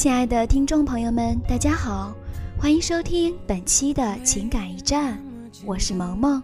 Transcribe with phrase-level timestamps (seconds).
[0.00, 2.14] 亲爱的听众朋友们，大家好，
[2.58, 5.22] 欢迎收听本期的情感驿站，
[5.66, 6.42] 我是萌萌。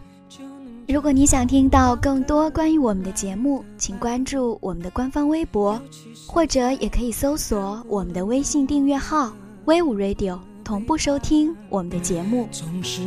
[0.86, 5.80] 如果你想听到更多关于我们的节目，请关注我们的官方微博，
[6.26, 9.32] 或者也可以搜索我们的微信订阅号
[9.64, 12.46] “威武 Radio”，同步收听我们的节目。
[12.52, 13.00] 总是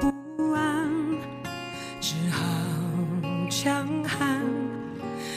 [0.00, 0.88] 不安，
[2.00, 2.46] 只好
[3.50, 4.40] 强悍。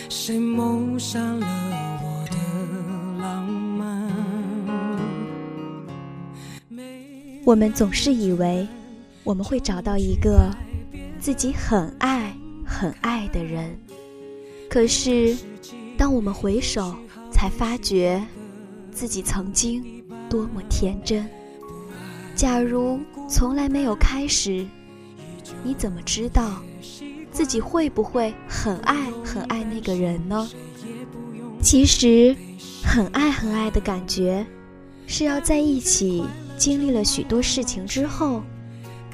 [0.08, 1.93] 谁谋杀了
[7.46, 8.66] 我们总是以为
[9.24, 10.50] 我们会找到一个
[11.20, 12.34] 自己很爱
[12.66, 13.78] 很爱的人，
[14.70, 15.36] 可是
[15.98, 16.96] 当我们回首，
[17.32, 18.26] 才发觉
[18.92, 19.84] 自己曾经
[20.30, 21.28] 多么天真。
[22.34, 24.66] 假如从来没有开始，
[25.64, 26.62] 你怎么知道
[27.30, 30.50] 自己会不会很爱很爱那个人呢？
[31.62, 32.34] 其实，
[32.84, 34.46] 很爱很爱的感觉，
[35.08, 36.24] 是要在一起。
[36.58, 38.42] 经历了许多事情之后，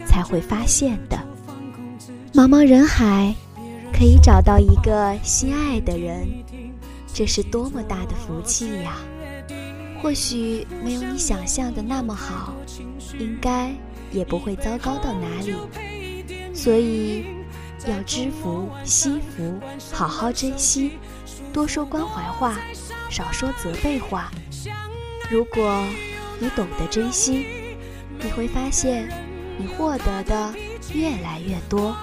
[0.05, 1.17] 才会发现的。
[2.33, 3.33] 茫茫人海，
[3.91, 6.27] 可以找到一个心爱的人，
[7.13, 8.97] 这是多么大的福气呀！
[10.01, 12.53] 或许没有你想象的那么好，
[13.19, 13.73] 应该
[14.11, 15.53] 也不会糟糕到哪里。
[16.53, 17.25] 所以，
[17.87, 19.59] 要知福惜福，
[19.91, 20.93] 好好珍惜，
[21.51, 22.57] 多说关怀话，
[23.09, 24.31] 少说责备话。
[25.29, 25.83] 如果。
[26.39, 27.45] 你懂得珍惜，
[28.23, 29.09] 你会发现
[29.57, 30.53] 你获得的
[30.93, 31.95] 越来越多。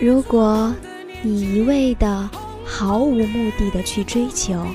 [0.00, 0.74] 如果
[1.22, 2.28] 你一味的
[2.64, 4.66] 毫无目的的去追求，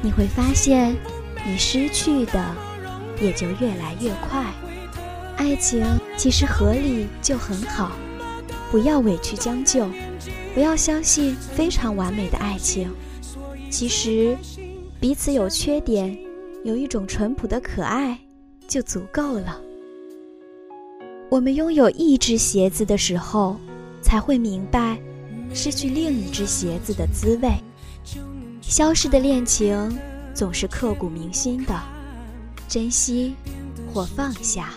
[0.00, 0.96] 你会发现
[1.44, 2.54] 你失去的
[3.20, 4.44] 也就越来越快。
[5.36, 5.84] 爱情
[6.16, 7.92] 其实合理就很好，
[8.70, 9.88] 不要委屈将就，
[10.54, 12.92] 不要相信非常完美的爱情。
[13.70, 14.36] 其实
[15.00, 16.27] 彼此有缺点。
[16.64, 18.18] 有一种淳朴的可爱，
[18.66, 19.60] 就足够了。
[21.30, 23.56] 我们拥有一只鞋子的时候，
[24.02, 24.98] 才会明白
[25.54, 27.52] 失去另一只鞋子的滋味。
[28.60, 29.98] 消失的恋情
[30.34, 31.80] 总是刻骨铭心的，
[32.68, 33.34] 珍惜
[33.92, 34.70] 或放下，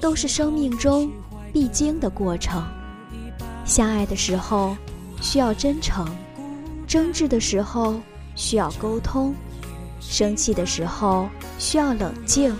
[0.00, 1.10] 都是生命中
[1.52, 2.62] 必经的过程。
[3.64, 4.76] 相爱的时候
[5.20, 6.06] 需要真诚，
[6.86, 7.98] 争执的时候
[8.34, 9.34] 需要沟通。
[10.00, 12.54] 生气的时候需要冷静，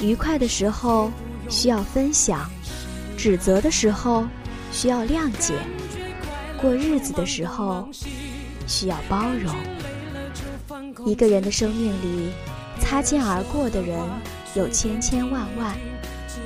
[0.00, 1.10] 愉快的时候
[1.48, 2.48] 需要分享，
[3.16, 4.26] 指责的时候
[4.72, 5.54] 需要谅解，
[6.60, 7.88] 过日子的时候
[8.66, 9.54] 需要包容。
[11.06, 12.30] 一个人的生命里，
[12.80, 13.98] 擦肩而过的人
[14.54, 15.76] 有千千万万，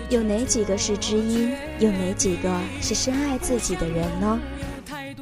[0.08, 1.52] 有哪几个是知音？
[1.78, 4.38] 有哪几个是深爱自己的人呢？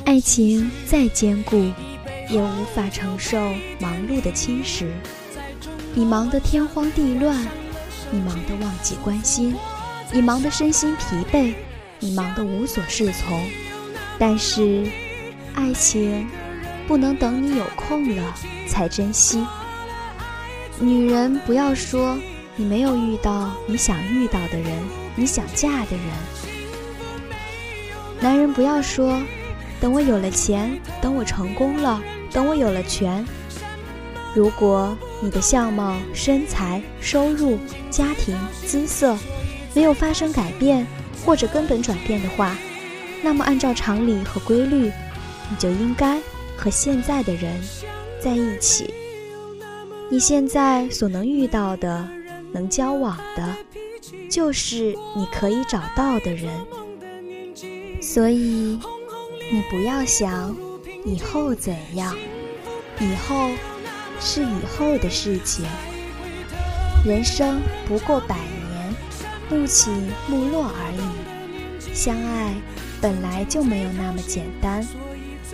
[0.04, 1.70] 爱情再坚固。
[2.28, 3.38] 也无法承受
[3.80, 4.86] 忙碌的侵蚀，
[5.94, 7.46] 你忙得天荒地乱，
[8.10, 9.56] 你忙得忘记关心，
[10.12, 11.54] 你忙得身心疲惫，
[11.98, 13.42] 你忙得无所适从。
[14.18, 14.86] 但是，
[15.54, 16.26] 爱情
[16.86, 18.34] 不能等你有空了
[18.66, 19.46] 才珍惜。
[20.78, 22.18] 女人不要说
[22.56, 24.72] 你没有遇到你想遇到的人，
[25.16, 26.06] 你想嫁的人。
[28.20, 29.20] 男人不要说
[29.80, 32.02] 等我有了钱，等我成功了。
[32.30, 33.24] 等我有了权，
[34.34, 37.58] 如果你的相貌、身材、收入、
[37.90, 38.36] 家庭、
[38.66, 39.16] 姿色
[39.74, 40.86] 没有发生改变
[41.24, 42.54] 或者根本转变的话，
[43.22, 44.92] 那么按照常理和规律，
[45.50, 46.20] 你就应该
[46.56, 47.58] 和现在的人
[48.20, 48.92] 在一起。
[50.10, 52.06] 你现在所能遇到的、
[52.52, 53.56] 能交往的，
[54.30, 56.52] 就是你可以找到的人。
[58.02, 58.78] 所以，
[59.50, 60.54] 你不要想。
[61.04, 62.14] 以后怎样？
[63.00, 63.50] 以后
[64.20, 65.64] 是以后的事情。
[67.06, 68.94] 人生不过百年，
[69.48, 69.90] 暮起
[70.26, 71.94] 暮落而已。
[71.94, 72.52] 相爱
[73.00, 74.86] 本来就没有那么简单。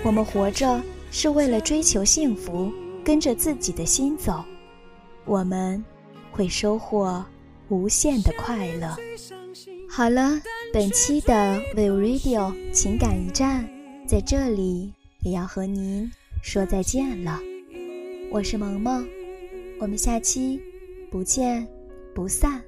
[0.02, 0.80] 我们活着
[1.10, 2.72] 是为了追求幸福，
[3.04, 4.42] 跟着自己的心走，
[5.26, 5.84] 我们
[6.32, 7.24] 会收获
[7.68, 8.96] 无限的快乐。
[9.88, 10.40] 好了，
[10.72, 13.68] 本期的 We Radio 情感驿站
[14.06, 14.92] 在这里。
[15.24, 16.12] 也要和您
[16.42, 17.40] 说再见了，
[18.30, 19.08] 我是萌萌，
[19.80, 20.60] 我们下期
[21.10, 21.66] 不见
[22.14, 22.62] 不散。